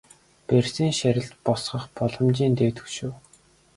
[0.47, 3.11] Борисын шарилд босгох боломжийн дээд хөшөө.